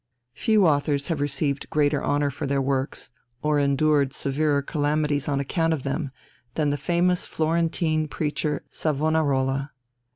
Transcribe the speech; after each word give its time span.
Few 0.33 0.65
authors 0.65 1.09
have 1.09 1.21
received 1.21 1.69
greater 1.69 2.03
honour 2.03 2.31
for 2.31 2.47
their 2.47 2.59
works, 2.59 3.11
or 3.43 3.59
endured 3.59 4.13
severer 4.13 4.63
calamities 4.63 5.27
on 5.29 5.39
account 5.39 5.73
of 5.73 5.83
them, 5.83 6.09
than 6.55 6.71
the 6.71 6.75
famous 6.75 7.27
Florentine 7.27 8.07
preacher 8.07 8.63
Savonarola. 8.71 9.73